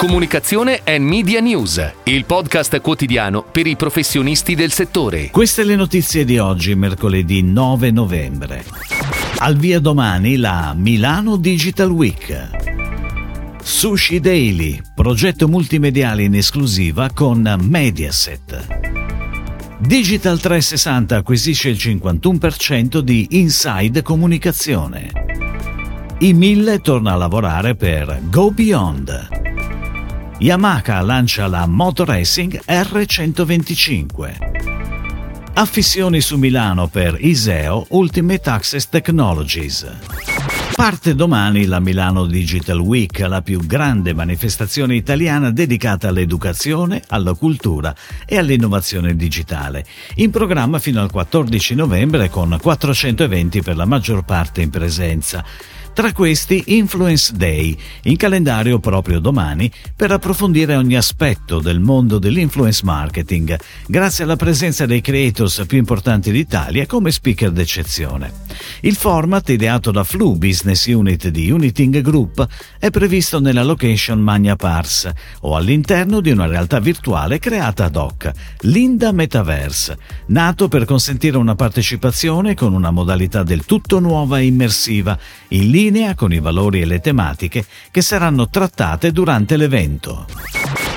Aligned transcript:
Comunicazione 0.00 0.80
e 0.82 0.98
Media 0.98 1.40
News, 1.40 1.92
il 2.04 2.24
podcast 2.24 2.80
quotidiano 2.80 3.42
per 3.42 3.66
i 3.66 3.76
professionisti 3.76 4.54
del 4.54 4.72
settore. 4.72 5.28
Queste 5.28 5.62
le 5.62 5.76
notizie 5.76 6.24
di 6.24 6.38
oggi, 6.38 6.74
mercoledì 6.74 7.42
9 7.42 7.90
novembre. 7.90 8.64
Al 9.40 9.58
via 9.58 9.78
domani 9.78 10.36
la 10.36 10.72
Milano 10.74 11.36
Digital 11.36 11.90
Week. 11.90 12.48
Sushi 13.62 14.20
Daily, 14.20 14.80
progetto 14.94 15.48
multimediale 15.48 16.22
in 16.22 16.34
esclusiva 16.34 17.10
con 17.12 17.58
Mediaset. 17.60 18.68
Digital 19.80 20.40
360 20.40 21.16
acquisisce 21.16 21.68
il 21.68 21.76
51% 21.76 23.00
di 23.00 23.26
Inside 23.32 24.00
Comunicazione. 24.00 25.10
I 26.20 26.32
1000 26.32 26.78
torna 26.78 27.12
a 27.12 27.16
lavorare 27.16 27.74
per 27.74 28.18
Go 28.30 28.50
Beyond. 28.50 29.39
Yamaha 30.42 31.02
lancia 31.02 31.46
la 31.48 31.66
Moto 31.66 32.06
Racing 32.06 32.62
R125. 32.64 35.52
Affissioni 35.52 36.22
su 36.22 36.38
Milano 36.38 36.88
per 36.88 37.18
Iseo 37.20 37.84
Ultimate 37.90 38.48
Access 38.48 38.88
Technologies. 38.88 39.86
Parte 40.74 41.14
domani 41.14 41.66
la 41.66 41.78
Milano 41.78 42.24
Digital 42.24 42.78
Week, 42.78 43.18
la 43.18 43.42
più 43.42 43.60
grande 43.66 44.14
manifestazione 44.14 44.94
italiana 44.94 45.50
dedicata 45.50 46.08
all'educazione, 46.08 47.02
alla 47.08 47.34
cultura 47.34 47.94
e 48.24 48.38
all'innovazione 48.38 49.14
digitale. 49.14 49.84
In 50.14 50.30
programma 50.30 50.78
fino 50.78 51.02
al 51.02 51.10
14 51.10 51.74
novembre 51.74 52.30
con 52.30 52.56
400 52.58 53.24
eventi 53.24 53.60
per 53.60 53.76
la 53.76 53.84
maggior 53.84 54.24
parte 54.24 54.62
in 54.62 54.70
presenza. 54.70 55.44
Tra 56.00 56.14
questi 56.14 56.62
Influence 56.68 57.30
Day, 57.36 57.76
in 58.04 58.16
calendario 58.16 58.78
proprio 58.78 59.18
domani, 59.18 59.70
per 59.94 60.10
approfondire 60.10 60.74
ogni 60.74 60.96
aspetto 60.96 61.60
del 61.60 61.78
mondo 61.78 62.18
dell'influence 62.18 62.80
marketing, 62.86 63.54
grazie 63.86 64.24
alla 64.24 64.36
presenza 64.36 64.86
dei 64.86 65.02
creators 65.02 65.62
più 65.66 65.76
importanti 65.76 66.30
d'Italia 66.30 66.86
come 66.86 67.10
speaker 67.10 67.50
d'eccezione. 67.50 68.32
Il 68.80 68.96
format, 68.96 69.50
ideato 69.50 69.90
da 69.90 70.02
Flu 70.02 70.36
Business 70.36 70.86
Unit 70.86 71.28
di 71.28 71.50
Uniting 71.50 72.00
Group, 72.00 72.46
è 72.78 72.88
previsto 72.88 73.38
nella 73.38 73.62
location 73.62 74.20
Magna 74.20 74.56
Pars 74.56 75.06
o 75.40 75.54
all'interno 75.54 76.22
di 76.22 76.30
una 76.30 76.46
realtà 76.46 76.80
virtuale 76.80 77.38
creata 77.38 77.84
ad 77.84 77.96
hoc, 77.96 78.30
Linda 78.60 79.12
Metaverse, 79.12 79.98
nato 80.28 80.66
per 80.68 80.86
consentire 80.86 81.36
una 81.36 81.56
partecipazione 81.56 82.54
con 82.54 82.72
una 82.72 82.90
modalità 82.90 83.42
del 83.42 83.66
tutto 83.66 83.98
nuova 83.98 84.38
e 84.38 84.46
immersiva, 84.46 85.18
in 85.48 85.68
linea 85.68 85.88
linea 85.90 86.14
con 86.14 86.32
i 86.32 86.38
valori 86.38 86.80
e 86.80 86.86
le 86.86 87.00
tematiche 87.00 87.66
che 87.90 88.00
saranno 88.00 88.48
trattate 88.48 89.10
durante 89.10 89.56
l'evento. 89.56 90.26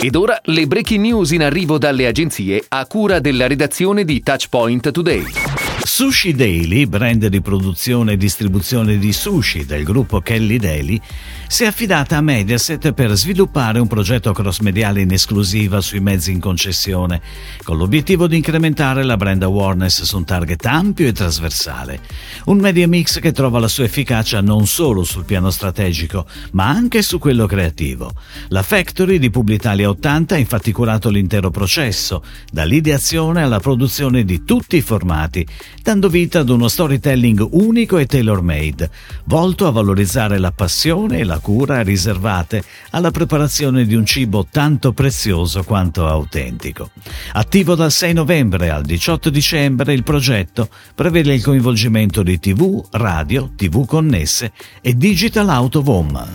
Ed 0.00 0.16
ora 0.16 0.40
le 0.46 0.66
breaking 0.66 1.04
news 1.04 1.30
in 1.30 1.44
arrivo 1.44 1.78
dalle 1.78 2.08
agenzie 2.08 2.64
a 2.68 2.84
cura 2.86 3.20
della 3.20 3.46
redazione 3.46 4.04
di 4.04 4.20
Touchpoint 4.20 4.90
Today. 4.90 5.59
Sushi 5.92 6.36
Daily, 6.36 6.86
brand 6.86 7.26
di 7.26 7.40
produzione 7.40 8.12
e 8.12 8.16
distribuzione 8.16 8.96
di 8.96 9.12
sushi 9.12 9.66
del 9.66 9.82
gruppo 9.82 10.20
Kelly 10.20 10.56
Daily, 10.56 11.00
si 11.48 11.64
è 11.64 11.66
affidata 11.66 12.16
a 12.16 12.20
Mediaset 12.20 12.92
per 12.92 13.10
sviluppare 13.16 13.80
un 13.80 13.88
progetto 13.88 14.32
cross-mediale 14.32 15.00
in 15.00 15.10
esclusiva 15.10 15.80
sui 15.80 15.98
mezzi 15.98 16.30
in 16.30 16.38
concessione, 16.38 17.20
con 17.64 17.76
l'obiettivo 17.76 18.28
di 18.28 18.36
incrementare 18.36 19.02
la 19.02 19.16
brand 19.16 19.42
awareness 19.42 20.04
su 20.04 20.16
un 20.16 20.24
target 20.24 20.64
ampio 20.64 21.08
e 21.08 21.12
trasversale. 21.12 22.00
Un 22.44 22.58
media 22.58 22.86
mix 22.86 23.18
che 23.18 23.32
trova 23.32 23.58
la 23.58 23.66
sua 23.66 23.82
efficacia 23.82 24.40
non 24.40 24.68
solo 24.68 25.02
sul 25.02 25.24
piano 25.24 25.50
strategico, 25.50 26.24
ma 26.52 26.68
anche 26.68 27.02
su 27.02 27.18
quello 27.18 27.46
creativo. 27.46 28.12
La 28.50 28.62
Factory 28.62 29.18
di 29.18 29.28
Publitalia 29.28 29.88
80 29.88 30.36
ha 30.36 30.38
infatti 30.38 30.70
curato 30.70 31.10
l'intero 31.10 31.50
processo, 31.50 32.22
dall'ideazione 32.52 33.42
alla 33.42 33.58
produzione 33.58 34.24
di 34.24 34.44
tutti 34.44 34.76
i 34.76 34.82
formati, 34.82 35.44
dando 35.82 36.08
vita 36.08 36.40
ad 36.40 36.48
uno 36.48 36.68
storytelling 36.68 37.46
unico 37.52 37.98
e 37.98 38.06
tailor-made, 38.06 38.90
volto 39.24 39.66
a 39.66 39.70
valorizzare 39.70 40.38
la 40.38 40.52
passione 40.52 41.18
e 41.18 41.24
la 41.24 41.38
cura 41.38 41.82
riservate 41.82 42.62
alla 42.90 43.10
preparazione 43.10 43.84
di 43.84 43.94
un 43.94 44.04
cibo 44.04 44.46
tanto 44.50 44.92
prezioso 44.92 45.62
quanto 45.64 46.06
autentico. 46.06 46.90
Attivo 47.32 47.74
dal 47.74 47.92
6 47.92 48.12
novembre 48.12 48.70
al 48.70 48.82
18 48.82 49.30
dicembre, 49.30 49.92
il 49.92 50.02
progetto 50.02 50.68
prevede 50.94 51.34
il 51.34 51.42
coinvolgimento 51.42 52.22
di 52.22 52.38
TV, 52.38 52.84
radio, 52.90 53.50
TV 53.56 53.86
connesse 53.86 54.52
e 54.80 54.94
digital 54.94 55.48
out 55.48 55.76
of 55.76 55.86
home. 55.86 56.28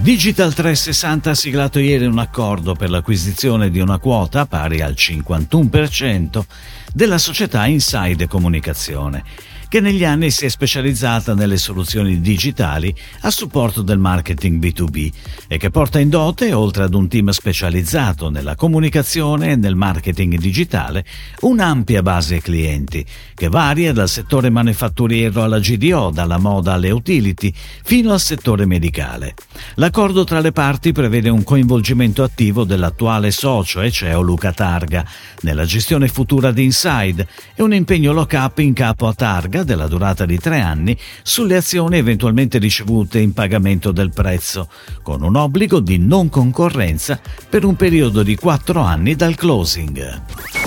Digital 0.00 0.54
360 0.54 1.30
ha 1.30 1.34
siglato 1.34 1.80
ieri 1.80 2.06
un 2.06 2.18
accordo 2.18 2.74
per 2.74 2.88
l'acquisizione 2.88 3.68
di 3.68 3.80
una 3.80 3.98
quota 3.98 4.46
pari 4.46 4.80
al 4.80 4.94
51% 4.96 6.42
della 6.98 7.18
società 7.18 7.64
Inside 7.66 8.26
Comunicazione 8.26 9.22
che 9.68 9.80
negli 9.80 10.04
anni 10.04 10.30
si 10.30 10.46
è 10.46 10.48
specializzata 10.48 11.34
nelle 11.34 11.58
soluzioni 11.58 12.20
digitali 12.20 12.94
a 13.20 13.30
supporto 13.30 13.82
del 13.82 13.98
marketing 13.98 14.62
B2B 14.62 15.12
e 15.46 15.58
che 15.58 15.68
porta 15.68 15.98
in 15.98 16.08
dote, 16.08 16.54
oltre 16.54 16.84
ad 16.84 16.94
un 16.94 17.06
team 17.06 17.28
specializzato 17.30 18.30
nella 18.30 18.54
comunicazione 18.54 19.52
e 19.52 19.56
nel 19.56 19.74
marketing 19.74 20.38
digitale, 20.38 21.04
un'ampia 21.40 22.02
base 22.02 22.40
clienti 22.40 23.04
che 23.34 23.48
varia 23.48 23.92
dal 23.92 24.08
settore 24.08 24.48
manifatturiero 24.48 25.42
alla 25.42 25.58
GDO, 25.58 26.10
dalla 26.10 26.38
moda 26.38 26.72
alle 26.72 26.90
utility, 26.90 27.52
fino 27.54 28.12
al 28.12 28.20
settore 28.20 28.64
medicale. 28.64 29.34
L'accordo 29.74 30.24
tra 30.24 30.40
le 30.40 30.52
parti 30.52 30.92
prevede 30.92 31.28
un 31.28 31.44
coinvolgimento 31.44 32.22
attivo 32.22 32.64
dell'attuale 32.64 33.30
socio 33.30 33.82
e 33.82 33.90
CEO 33.90 34.22
Luca 34.22 34.52
Targa 34.52 35.04
nella 35.42 35.66
gestione 35.66 36.08
futura 36.08 36.52
di 36.52 36.64
Inside 36.64 37.26
e 37.54 37.62
un 37.62 37.74
impegno 37.74 38.12
lock-up 38.12 38.58
in 38.58 38.72
capo 38.72 39.06
a 39.06 39.12
Targa 39.12 39.57
proroga 39.58 39.62
della 39.64 39.86
durata 39.88 40.26
di 40.26 40.38
tre 40.38 40.60
anni 40.60 40.96
sulle 41.22 41.56
azioni 41.56 41.96
eventualmente 41.96 42.58
ricevute 42.58 43.18
in 43.18 43.32
pagamento 43.32 43.92
del 43.92 44.10
prezzo, 44.12 44.68
con 45.02 45.22
un 45.22 45.36
obbligo 45.36 45.80
di 45.80 45.98
non 45.98 46.28
concorrenza 46.28 47.20
per 47.48 47.64
un 47.64 47.76
periodo 47.76 48.22
di 48.22 48.36
quattro 48.36 48.80
anni 48.80 49.14
dal 49.14 49.34
closing. 49.34 50.57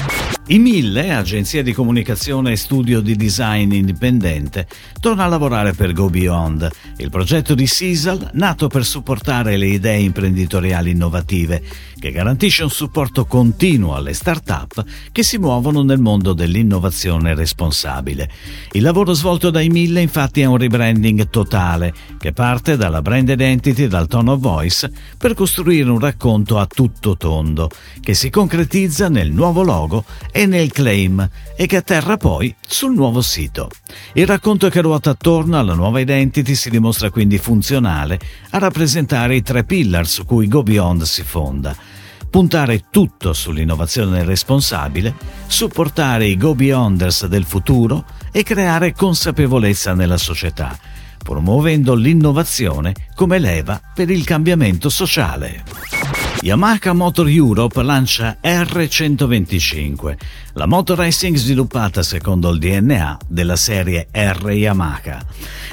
I 0.47 0.57
Mille, 0.57 1.13
agenzia 1.13 1.62
di 1.62 1.72
comunicazione 1.72 2.52
e 2.52 2.56
studio 2.57 3.00
di 3.00 3.16
design 3.16 3.72
indipendente, 3.74 4.68
torna 5.00 5.24
a 5.24 5.28
lavorare 5.28 5.74
per 5.74 5.94
Go 5.94 6.09
Beyond, 6.09 6.68
il 6.97 7.12
progetto 7.12 7.53
di 7.53 7.68
Sisal 7.68 8.31
nato 8.34 8.68
per 8.68 8.84
supportare 8.84 9.56
le 9.56 9.68
idee 9.68 10.00
imprenditoriali 10.00 10.91
innovative, 10.91 11.62
che 11.97 12.12
garantisce 12.12 12.63
un 12.63 12.72
supporto 12.72 13.25
continuo 13.25 13.94
alle 13.94 14.13
start-up 14.13 14.84
che 15.12 15.22
si 15.22 15.38
muovono 15.38 15.84
nel 15.84 16.00
mondo 16.00 16.34
dell'innovazione 16.34 17.35
responsabile. 17.35 18.29
Il 18.72 18.81
lavoro 18.81 19.13
svolto 19.13 19.52
dai 19.52 19.69
Mille 19.69 20.02
infatti 20.02 20.41
è 20.41 20.46
un 20.46 20.58
rebranding 20.58 21.29
totale, 21.29 21.94
che 22.18 22.34
parte 22.34 22.75
dalla 22.75 23.03
brand 23.03 23.29
identity 23.29 23.84
e 23.84 23.88
dal 23.88 24.08
tone 24.08 24.31
of 24.31 24.40
voice 24.40 24.91
per 25.16 25.35
costruire 25.35 25.90
un 25.90 26.00
racconto 26.00 26.58
a 26.58 26.66
tutto 26.66 27.16
tondo, 27.16 27.69
che 28.00 28.16
si 28.16 28.31
concretizza 28.31 29.08
nel 29.08 29.31
nuovo 29.31 29.62
logo 29.62 30.03
e 30.31 30.46
nel 30.46 30.72
claim 30.72 31.30
e 31.56 31.66
che 31.66 31.78
atterra 31.78 32.18
poi 32.18 32.53
sul 32.66 32.94
nuovo 32.94 33.22
sito. 33.22 33.69
Il 34.14 34.28
racconto 34.28 34.69
che 34.69 34.81
ruota 34.81 35.12
attorno 35.12 35.59
alla 35.59 35.74
nuova 35.74 36.00
identity 36.00 36.56
si 36.56 36.69
dimostra 36.69 37.09
quindi 37.09 37.38
funzionale 37.38 38.19
a 38.52 38.58
rappresentare 38.58 39.36
i 39.36 39.41
tre 39.41 39.64
pillar 39.64 40.08
su 40.08 40.25
cui 40.25 40.47
Go 40.47 40.64
Beyond 40.64 41.03
si 41.03 41.24
fonda 41.24 41.75
puntare 42.31 42.86
tutto 42.90 43.34
sull'innovazione 43.34 44.24
responsabile, 44.24 45.14
supportare 45.47 46.25
i 46.25 46.38
go 46.38 46.56
beyonders 46.56 47.28
del 47.28 47.44
futuro 47.44 48.06
e 48.31 48.41
creare 48.44 48.94
consapevolezza 48.94 49.94
nella 49.94 50.18
società, 50.18 50.75
promuovendo 51.22 51.94
l'innovazione 51.94 52.94
come 53.16 53.38
leva 53.38 53.80
per 53.94 54.09
il 54.09 54.24
cambiamento 54.24 54.90
sociale. 54.90 56.01
Yamaha 56.41 56.93
Motor 56.93 57.29
Europe 57.29 57.84
lancia 57.84 58.38
R125, 58.41 60.17
la 60.53 60.66
moto 60.66 60.96
racing 60.96 61.36
sviluppata 61.36 62.03
secondo 62.03 62.50
il 62.50 62.59
DNA 62.59 63.18
della 63.28 63.56
serie 63.56 64.08
R 64.12 64.52
Yamaha. 64.52 65.20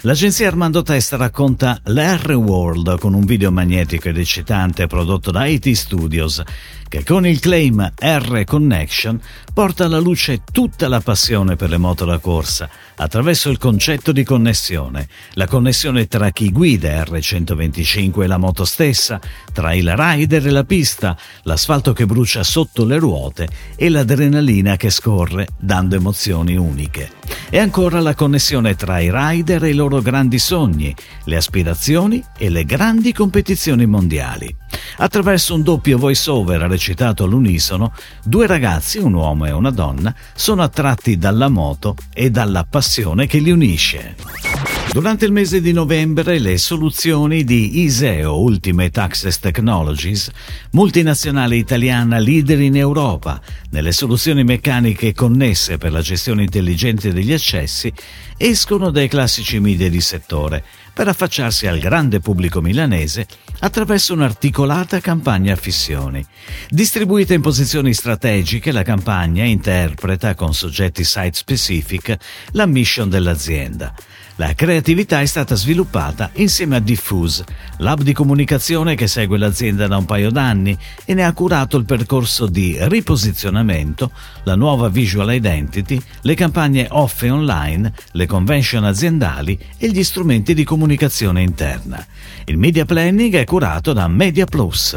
L'agenzia 0.03 0.47
Armando 0.47 0.83
Testa 0.83 1.17
racconta 1.17 1.81
l'R 1.85 2.33
World 2.35 2.99
con 2.99 3.15
un 3.15 3.25
video 3.25 3.51
magnetico 3.51 4.09
ed 4.09 4.19
eccitante 4.19 4.87
prodotto 4.87 5.31
da 5.31 5.47
IT 5.47 5.71
Studios 5.73 6.43
che 6.89 7.05
con 7.05 7.27
il 7.27 7.39
claim 7.39 7.93
R 8.01 8.45
Connection 8.45 9.21
porta 9.53 9.85
alla 9.85 9.99
luce 9.99 10.43
tutta 10.51 10.89
la 10.89 11.01
passione 11.01 11.55
per 11.55 11.69
le 11.69 11.77
moto 11.77 12.05
da 12.07 12.19
corsa 12.19 12.69
attraverso 12.97 13.51
il 13.51 13.59
concetto 13.59 14.11
di 14.11 14.25
connessione, 14.25 15.07
la 15.33 15.47
connessione 15.47 16.07
tra 16.09 16.31
chi 16.31 16.51
guida 16.51 17.03
R125 17.03 18.23
e 18.23 18.27
la 18.27 18.39
moto 18.39 18.65
stessa, 18.65 19.21
tra 19.53 19.75
il 19.75 19.95
rider 19.95 20.47
e 20.47 20.51
la 20.51 20.65
pista, 20.65 21.17
l'asfalto 21.43 21.93
che 21.93 22.07
brucia 22.07 22.43
sotto 22.43 22.85
le 22.85 22.99
ruote 22.99 23.49
e 23.77 23.89
l'adrenalina 23.89 24.68
che 24.77 24.91
scorre 24.91 25.47
dando 25.59 25.97
emozioni 25.97 26.57
uniche. 26.57 27.11
E 27.51 27.59
ancora 27.59 28.01
la 28.01 28.15
connessione 28.15 28.75
tra 28.75 29.01
i 29.01 29.11
rider 29.13 29.65
e 29.65 29.71
i 29.71 29.75
loro 29.75 30.01
grandi 30.01 30.39
sogni, 30.39 30.95
le 31.25 31.37
aspirazioni 31.37 32.23
e 32.37 32.51
le 32.51 32.65
grandi 32.65 33.13
competizioni 33.13 33.87
mondiali. 33.87 34.55
Attraverso 34.99 35.55
un 35.55 35.63
doppio 35.63 35.99
voice-over 35.99 36.61
recitato 36.63 37.25
all'unisono, 37.25 37.93
due 38.23 38.47
ragazzi, 38.47 38.99
un 38.99 39.15
uomo 39.15 39.47
e 39.47 39.51
una 39.51 39.71
donna, 39.71 40.15
sono 40.35 40.63
attratti 40.63 41.19
dalla 41.19 41.49
moto 41.49 41.97
e 42.13 42.31
dalla 42.31 42.65
passione 42.65 43.27
che 43.27 43.39
li 43.39 43.51
unisce. 43.51 44.78
Durante 44.91 45.27
il 45.27 45.33
mese 45.33 45.61
di 45.61 45.73
novembre 45.73 46.39
le 46.39 46.57
soluzioni 46.57 47.45
di 47.45 47.83
Iseo 47.83 48.41
Ultimate 48.41 48.99
Access 48.99 49.39
Technologies, 49.39 50.31
multinazionale 50.73 51.57
italiana 51.57 52.19
leader 52.19 52.61
in 52.61 52.75
Europa 52.75 53.41
nelle 53.71 53.93
soluzioni 53.93 54.45
meccaniche 54.45 55.13
connesse 55.13 55.77
per 55.77 55.93
la 55.93 56.01
gestione 56.01 56.43
intelligente 56.43 57.13
degli 57.13 57.35
accessi, 57.35 57.93
escono 58.39 58.91
dai 58.91 59.09
classici 59.09 59.61
media 59.61 59.91
di 59.91 60.01
settore 60.01 60.65
per 60.95 61.07
affacciarsi 61.07 61.67
al 61.67 61.79
grande 61.79 62.19
pubblico 62.19 62.61
milanese 62.63 63.27
attraverso 63.61 64.15
un'articolata 64.15 65.01
campagna 65.01 65.53
a 65.53 65.57
fissioni. 65.57 66.25
Distribuita 66.71 67.35
in 67.35 67.43
posizioni 67.43 67.93
strategiche, 67.93 68.73
la 68.73 68.83
campagna 68.83 69.45
interpreta 69.45 70.35
con 70.35 70.55
soggetti 70.55 71.05
site 71.05 71.35
specific 71.35 72.17
la 72.53 72.67
mission 72.67 73.09
dell'azienda. 73.09 73.95
La 74.41 74.55
creatività 74.55 75.21
è 75.21 75.27
stata 75.27 75.57
sviluppata 75.57 76.31
insieme 76.35 76.77
a 76.77 76.79
Diffuse, 76.79 77.45
l'hub 77.79 78.03
di 78.03 78.13
comunicazione 78.13 78.95
che 78.95 79.09
segue 79.09 79.37
l'azienda 79.37 79.89
da 79.89 79.97
un 79.97 80.05
paio 80.05 80.31
d'anni 80.31 80.79
e 81.05 81.13
ne 81.15 81.25
ha 81.25 81.33
curato 81.33 81.77
il 81.77 81.85
percorso 81.85 82.47
di 82.47 82.77
riposizionamento, 82.79 84.13
la 84.45 84.55
nuova 84.55 84.89
visual 84.91 85.35
identity, 85.35 86.01
le 86.21 86.35
campagne 86.35 86.87
off 86.89 87.21
e 87.25 87.31
online, 87.31 87.93
le 88.13 88.27
convention 88.27 88.85
aziendali 88.85 89.59
e 89.77 89.91
gli 89.91 90.05
strumenti 90.05 90.55
di 90.55 90.63
comunicazione 90.63 91.43
interna. 91.43 92.07
Il 92.45 92.59
media 92.59 92.85
planning 92.85 93.35
è 93.35 93.45
curato 93.45 93.93
da 93.93 94.07
Media 94.07 94.47
Plus. 94.47 94.97